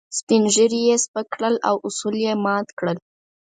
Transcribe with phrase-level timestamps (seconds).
[0.17, 2.97] سپين ږيري يې سپک کړل او اصول يې مات کړل.